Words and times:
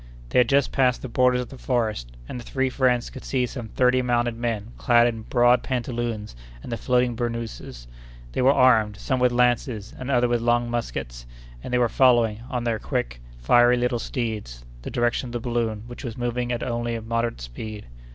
They 0.29 0.39
had 0.39 0.49
just 0.49 0.71
passed 0.71 1.03
the 1.03 1.07
borders 1.07 1.41
of 1.41 1.49
the 1.49 1.59
forest, 1.59 2.11
and 2.27 2.39
the 2.39 2.43
three 2.43 2.71
friends 2.71 3.11
could 3.11 3.23
see 3.23 3.45
some 3.45 3.67
thirty 3.67 4.01
mounted 4.01 4.35
men 4.35 4.71
clad 4.79 5.05
in 5.05 5.21
broad 5.21 5.61
pantaloons 5.61 6.35
and 6.63 6.71
the 6.71 6.75
floating 6.77 7.13
bournouses. 7.15 7.85
They 8.31 8.41
were 8.41 8.51
armed, 8.51 8.97
some 8.97 9.19
with 9.19 9.31
lances, 9.31 9.93
and 9.95 10.09
others 10.09 10.27
with 10.31 10.41
long 10.41 10.71
muskets, 10.71 11.27
and 11.63 11.71
they 11.71 11.77
were 11.77 11.87
following, 11.87 12.41
on 12.49 12.63
their 12.63 12.79
quick, 12.79 13.21
fiery 13.37 13.77
little 13.77 13.99
steeds, 13.99 14.65
the 14.81 14.89
direction 14.89 15.27
of 15.27 15.33
the 15.33 15.39
balloon, 15.39 15.83
which 15.85 16.03
was 16.03 16.17
moving 16.17 16.51
at 16.51 16.63
only 16.63 16.99
moderate 16.99 17.39
speed. 17.39 17.85